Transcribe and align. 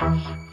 Thank 0.00 0.28
you. 0.28 0.43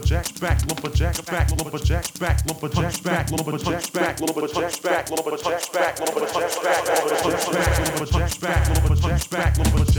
lumberjack 0.00 0.40
back 0.40 0.58
lumberjack 0.66 1.26
back 1.26 1.50
lumberjack 1.50 2.18
back 2.18 2.46
lumberjack 2.46 3.02
back 3.02 3.30
lumberjack 3.30 3.92
back 3.92 4.20
lumberjack 4.20 4.20
back 4.20 4.20
lumberjack 4.20 4.82
back 4.82 5.10
lumberjack 5.10 5.72
back 5.72 6.00
lumberjack 6.00 6.00
back 6.00 6.00
lumberjack 6.00 6.62
back 6.62 6.90
lumberjack 7.04 7.50
back 7.50 7.70
lumberjack 7.86 8.40
back 8.40 8.68
lumberjack 8.68 9.30
back 9.30 9.58
lumberjack 9.58 9.84
back 9.84 9.89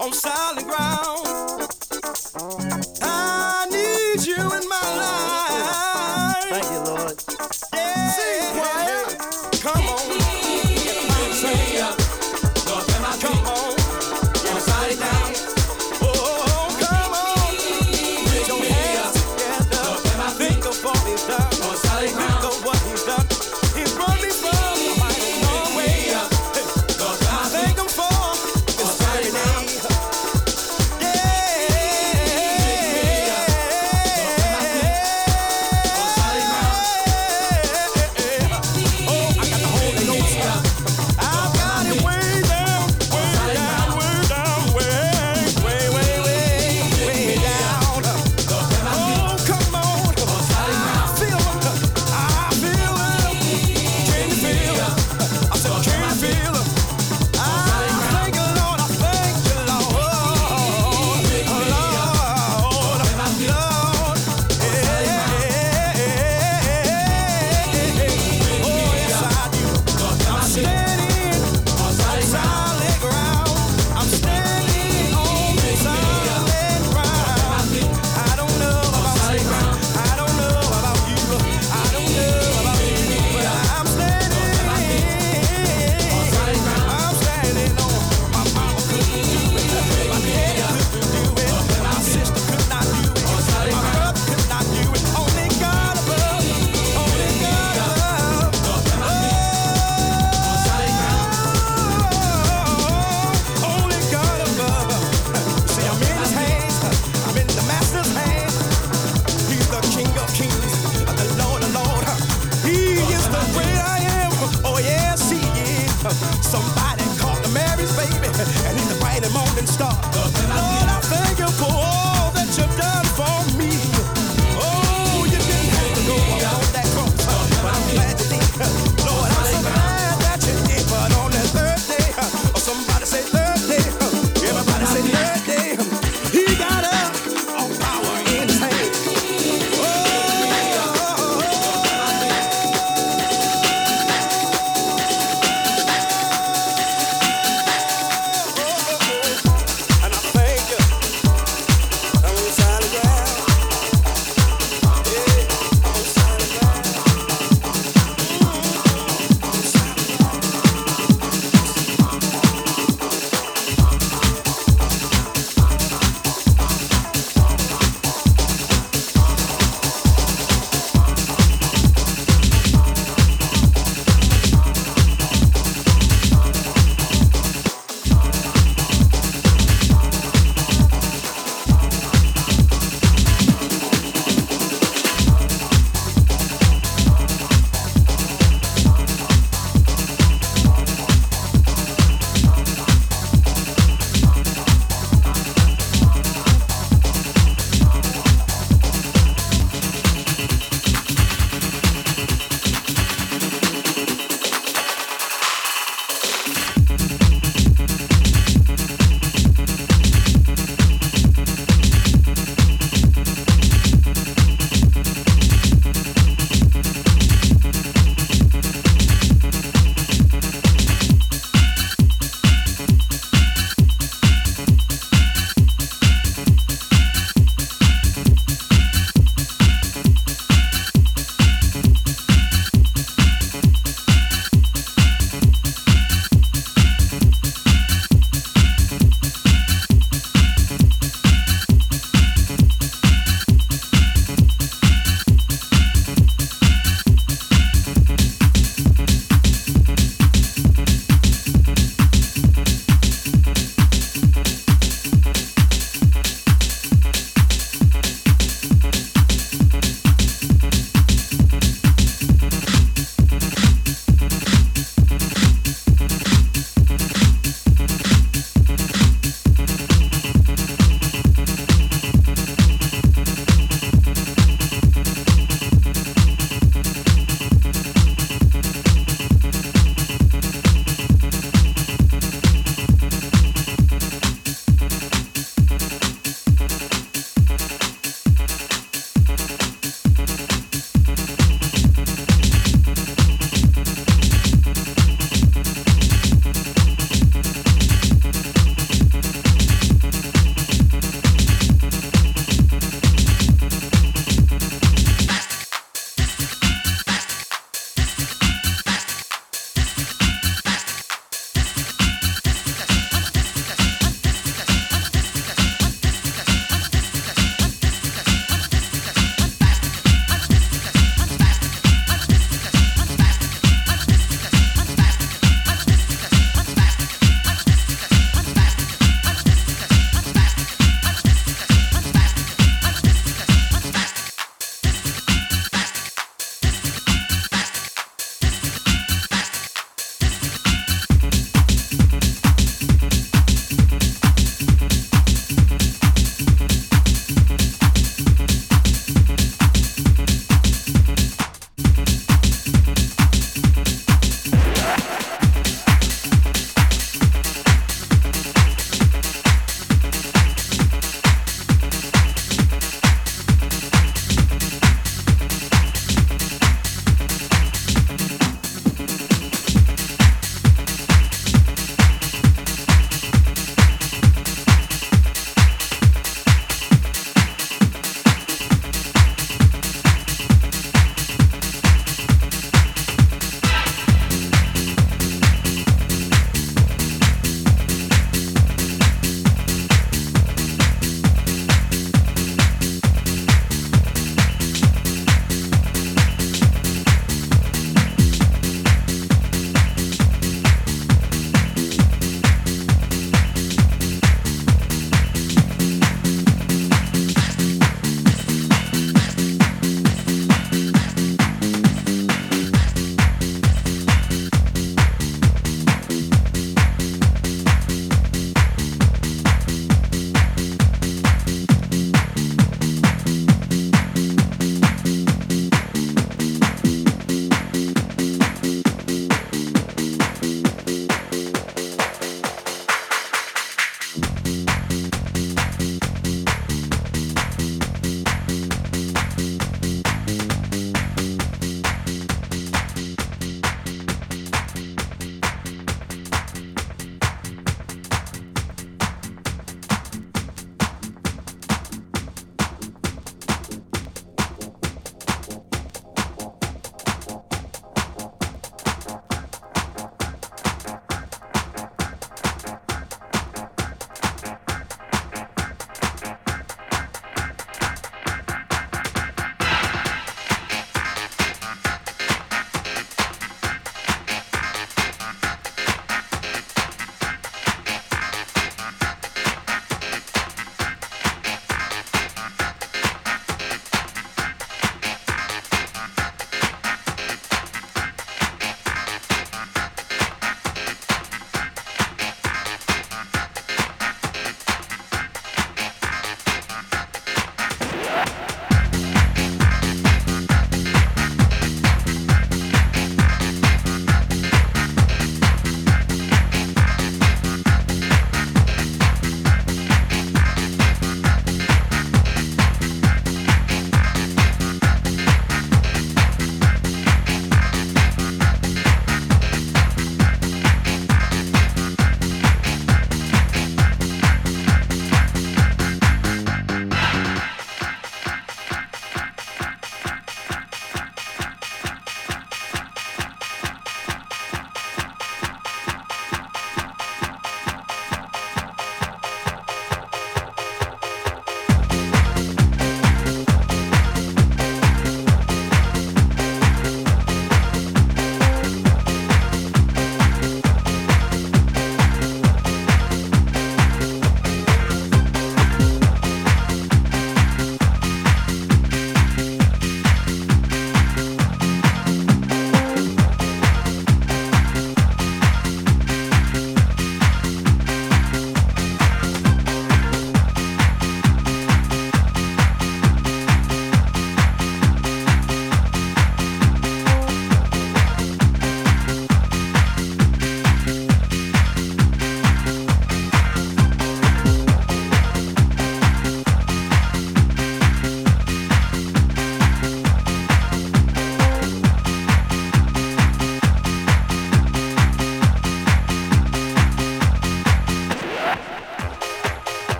on 0.00 0.12
solid 0.14 0.66
ground. 0.66 1.09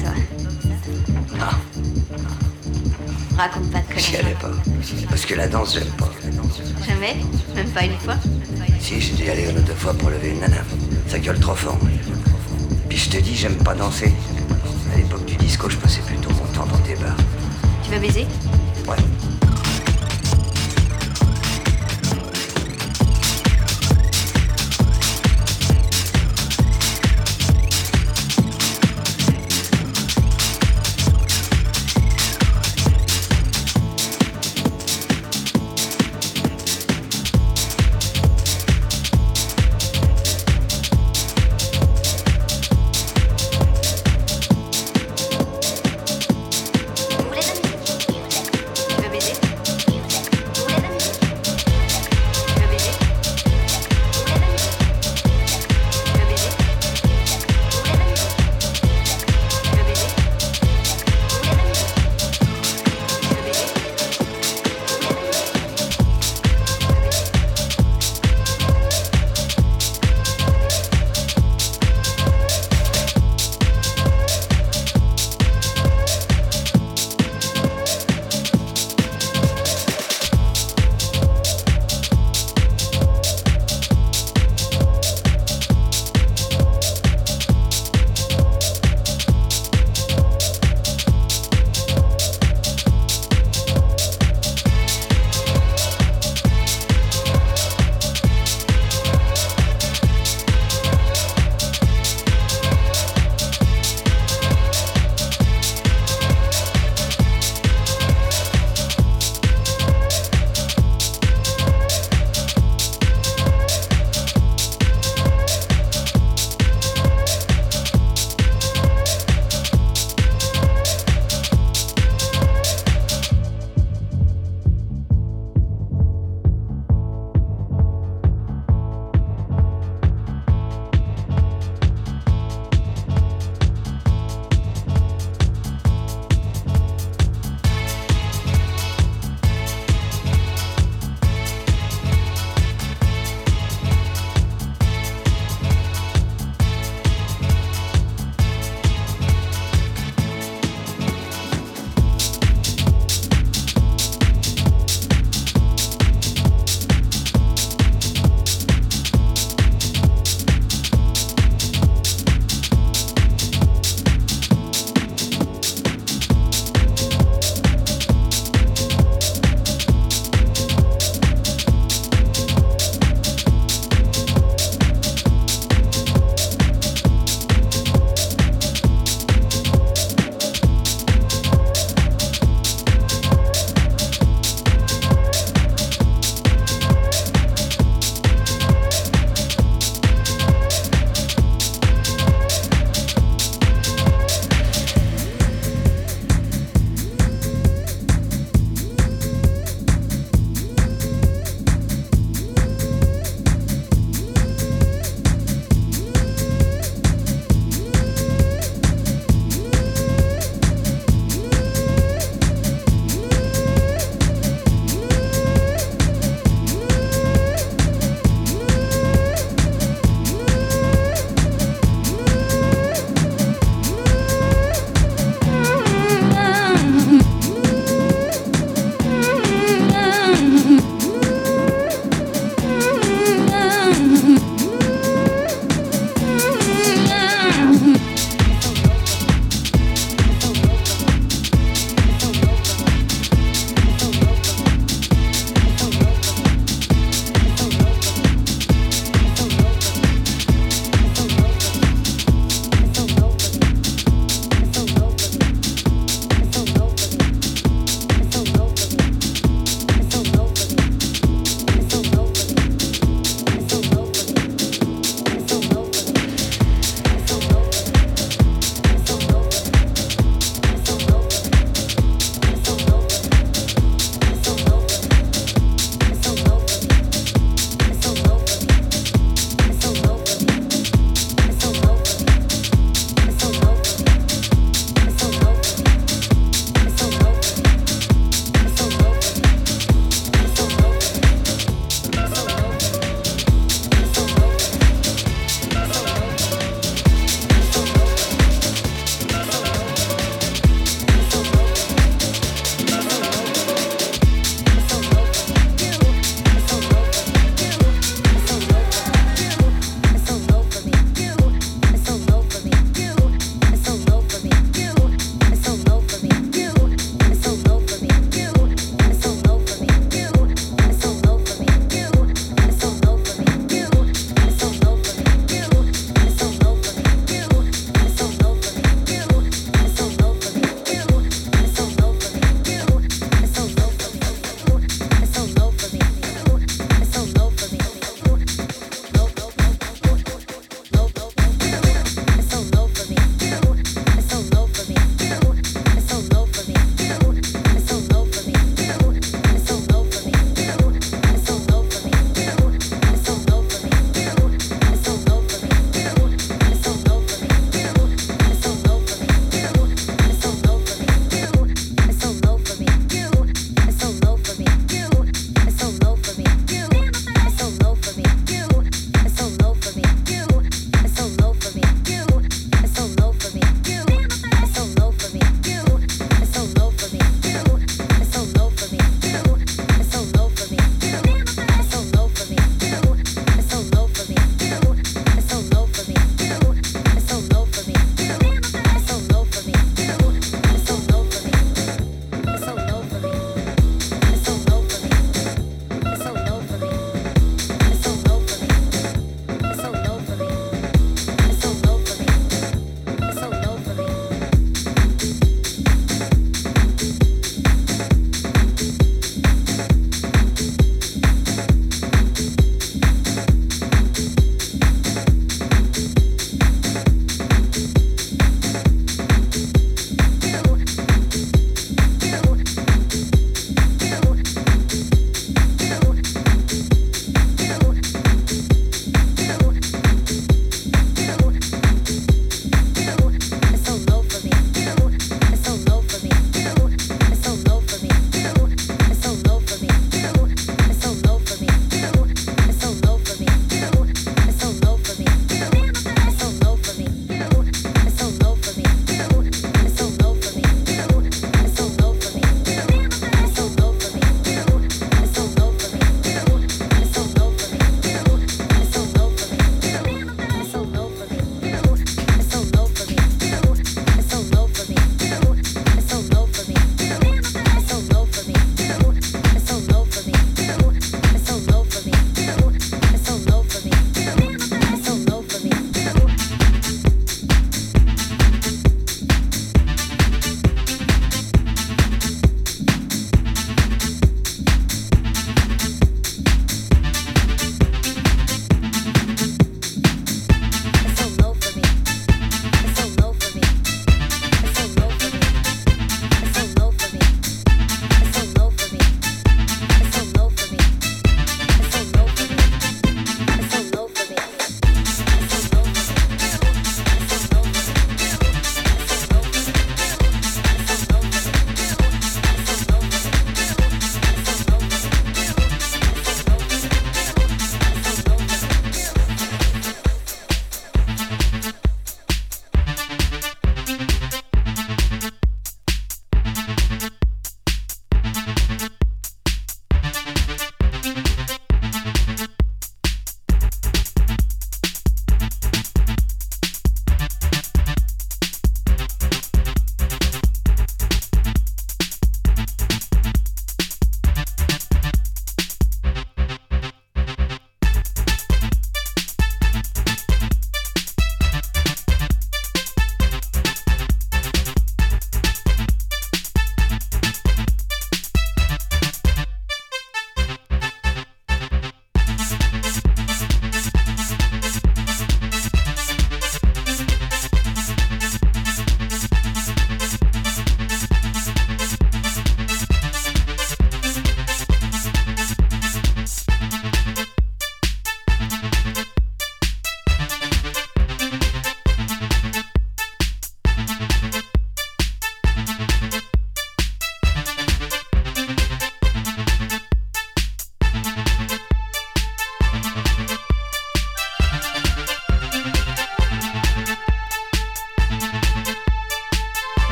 toi. 0.00 0.10
Non. 1.38 1.46
non. 2.16 3.36
Raconte 3.36 3.70
pas 3.70 3.80
de 3.80 3.86
conneries. 3.86 4.02
J'y 4.02 4.16
allais 4.16 4.34
pas. 4.34 4.50
Parce 5.08 5.26
que 5.26 5.34
la 5.34 5.48
danse, 5.48 5.74
j'aime 5.74 5.92
pas. 5.96 6.07